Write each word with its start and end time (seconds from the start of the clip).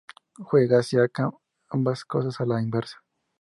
Joe 0.39 0.67
hacía 0.75 1.07
ambas 1.69 2.05
cosas 2.05 2.41
a 2.41 2.45
la 2.47 2.59
inversa. 2.59 2.97